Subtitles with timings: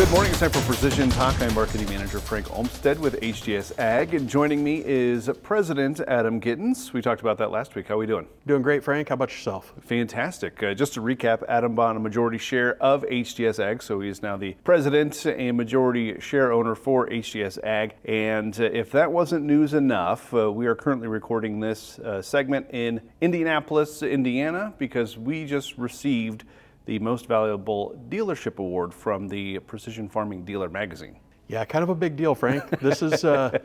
[0.00, 0.30] Good morning.
[0.30, 1.38] It's time for Precision Talk.
[1.42, 6.94] I'm Marketing Manager Frank Olmstead with HTS Ag, and joining me is President Adam Gittins.
[6.94, 7.88] We talked about that last week.
[7.88, 8.26] How are we doing?
[8.46, 9.10] Doing great, Frank.
[9.10, 9.74] How about yourself?
[9.82, 10.62] Fantastic.
[10.62, 14.22] Uh, just to recap, Adam bought a majority share of HTS Ag, so he is
[14.22, 17.94] now the president and majority share owner for HTS Ag.
[18.06, 22.68] And uh, if that wasn't news enough, uh, we are currently recording this uh, segment
[22.70, 26.44] in Indianapolis, Indiana, because we just received
[26.86, 31.16] the Most Valuable Dealership Award from the Precision Farming Dealer magazine.
[31.48, 32.78] Yeah, kind of a big deal, Frank.
[32.80, 33.58] This is uh,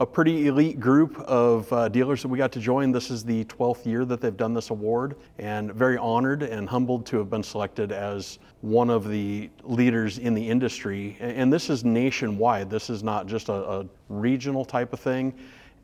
[0.00, 2.90] a pretty elite group of uh, dealers that we got to join.
[2.90, 7.06] This is the 12th year that they've done this award, and very honored and humbled
[7.06, 11.16] to have been selected as one of the leaders in the industry.
[11.20, 12.70] And this is nationwide.
[12.70, 15.32] This is not just a, a regional type of thing,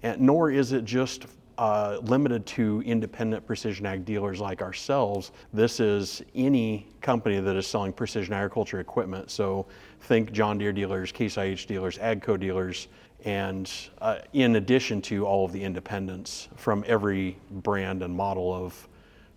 [0.02, 1.26] and nor is it just
[1.58, 5.32] uh, limited to independent precision ag dealers like ourselves.
[5.52, 9.30] This is any company that is selling precision agriculture equipment.
[9.30, 9.66] So
[10.00, 12.88] think John Deere dealers, Case IH dealers, AGCO dealers,
[13.24, 13.70] and
[14.00, 18.88] uh, in addition to all of the independents from every brand and model of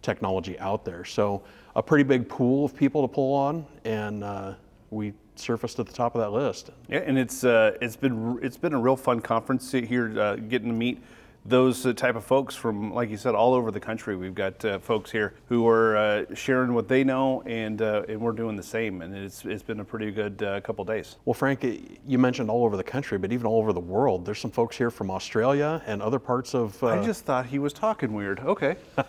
[0.02, 1.06] technology out there.
[1.06, 1.44] So
[1.76, 4.54] a pretty big pool of people to pull on, and uh,
[4.90, 6.72] we surfaced at the top of that list.
[6.90, 10.70] Yeah, and it's uh, it's been it's been a real fun conference here, uh, getting
[10.70, 11.02] to meet
[11.48, 14.16] those uh, type of folks from, like you said, all over the country.
[14.16, 18.20] We've got uh, folks here who are uh, sharing what they know, and uh, and
[18.20, 19.02] we're doing the same.
[19.02, 21.16] And it's it's been a pretty good uh, couple days.
[21.26, 21.66] Well, Frank,
[22.06, 24.26] you mentioned all over the country, but even all over the world.
[24.26, 26.84] There's some folks here from Australia and other parts of.
[26.84, 28.40] I just thought he was talking weird.
[28.42, 28.76] Okay.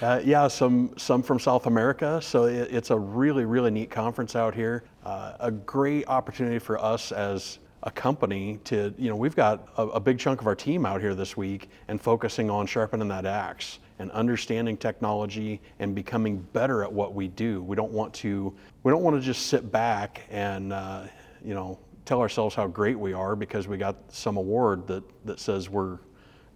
[0.00, 2.20] yeah, some some from South America.
[2.22, 4.84] So it, it's a really really neat conference out here.
[5.04, 10.00] a great opportunity for us as a company to, you know, we've got a, a,
[10.00, 13.78] big chunk of our team out here this week and focusing on sharpening that axe
[13.98, 17.62] and understanding technology and becoming better at what we do.
[17.62, 21.04] We don't want to, we don't want to just sit back and, uh,
[21.42, 25.40] you know, tell ourselves how great we are because we got some award that, that
[25.40, 25.98] says we're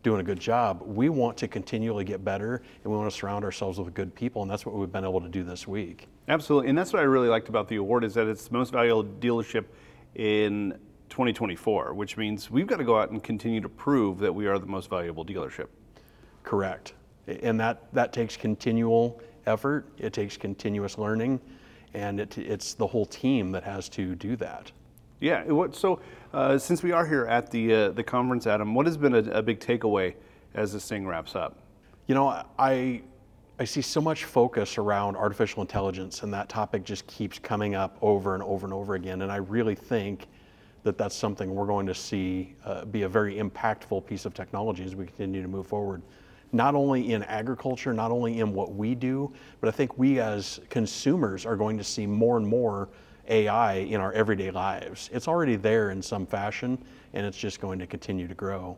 [0.03, 0.83] doing a good job.
[0.85, 4.43] We want to continually get better and we want to surround ourselves with good people
[4.43, 6.09] and that's what we've been able to do this week.
[6.29, 6.69] Absolutely.
[6.69, 9.05] And that's what I really liked about the award is that it's the most valuable
[9.05, 9.65] dealership
[10.15, 10.79] in
[11.11, 14.59] 2024, which means we've got to go out and continue to prove that we are
[14.59, 15.69] the most valuable dealership.
[16.43, 16.95] Correct.
[17.27, 21.41] And that, that takes continual effort, it takes continuous learning,
[21.95, 24.73] and it, it's the whole team that has to do that.
[25.21, 25.45] Yeah.
[25.45, 26.01] What, so,
[26.33, 29.31] uh, since we are here at the uh, the conference, Adam, what has been a,
[29.31, 30.15] a big takeaway
[30.55, 31.59] as this thing wraps up?
[32.09, 33.03] You know, I
[33.59, 37.97] I see so much focus around artificial intelligence, and that topic just keeps coming up
[38.03, 39.23] over and over and over again.
[39.23, 40.27] And I really think
[40.85, 44.85] that that's something we're going to see uh, be a very impactful piece of technology
[44.85, 46.03] as we continue to move forward.
[46.53, 50.61] Not only in agriculture, not only in what we do, but I think we as
[50.69, 52.91] consumers are going to see more and more
[53.29, 55.11] AI in our everyday lives.
[55.13, 56.79] It's already there in some fashion,
[57.15, 58.77] and it's just going to continue to grow.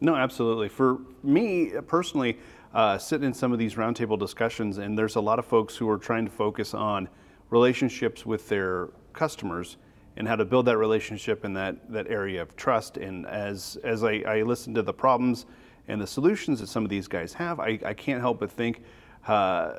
[0.00, 0.68] No, absolutely.
[0.68, 2.38] For me personally,
[2.72, 5.90] uh, sitting in some of these roundtable discussions, and there's a lot of folks who
[5.90, 7.08] are trying to focus on
[7.50, 9.76] relationships with their customers
[10.18, 12.96] and how to build that relationship and that, that area of trust.
[12.96, 15.46] And as, as I, I listen to the problems
[15.86, 18.82] and the solutions that some of these guys have, I, I can't help but think
[19.28, 19.74] uh,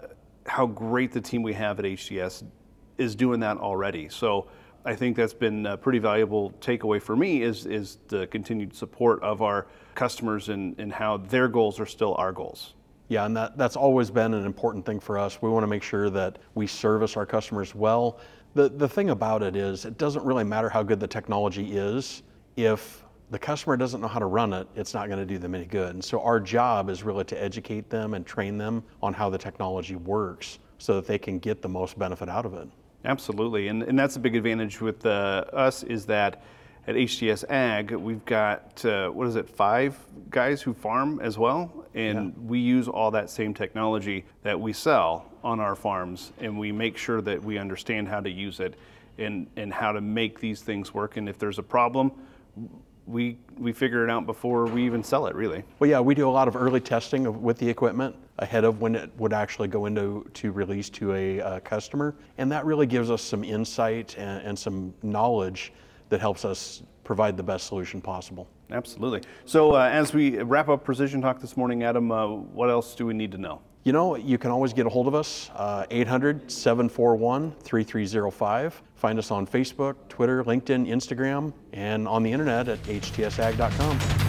[0.46, 2.46] how great the team we have at HTS
[2.98, 4.08] is doing that already.
[4.08, 4.48] So
[4.86, 9.22] I think that's been a pretty valuable takeaway for me is, is the continued support
[9.22, 12.76] of our customers and, and how their goals are still our goals.
[13.10, 15.42] Yeah, and that, that's always been an important thing for us.
[15.42, 18.20] We want to make sure that we service our customers well,
[18.54, 22.24] the, the thing about it is, it doesn't really matter how good the technology is.
[22.56, 25.54] If the customer doesn't know how to run it, it's not going to do them
[25.54, 25.94] any good.
[25.94, 29.38] And so our job is really to educate them and train them on how the
[29.38, 32.68] technology works so that they can get the most benefit out of it.
[33.06, 36.44] Absolutely, and, and that's a big advantage with uh, us is that
[36.88, 39.98] at HTS Ag, we've got, uh, what is it, five
[40.30, 41.86] guys who farm as well.
[41.94, 42.42] And yeah.
[42.42, 46.32] we use all that same technology that we sell on our farms.
[46.40, 48.76] And we make sure that we understand how to use it
[49.18, 51.18] and, and how to make these things work.
[51.18, 52.12] And if there's a problem,
[53.06, 55.64] we, we figure it out before we even sell it, really.
[55.80, 58.82] Well, yeah, we do a lot of early testing of, with the equipment ahead of
[58.82, 62.16] when it would actually go into to release to a uh, customer.
[62.38, 65.74] And that really gives us some insight and, and some knowledge
[66.10, 68.48] that helps us provide the best solution possible.
[68.72, 69.22] Absolutely.
[69.46, 73.06] So, uh, as we wrap up Precision Talk this morning, Adam, uh, what else do
[73.06, 73.62] we need to know?
[73.84, 78.82] You know, you can always get a hold of us, uh, 800 741 3305.
[78.96, 84.29] Find us on Facebook, Twitter, LinkedIn, Instagram, and on the internet at htsag.com.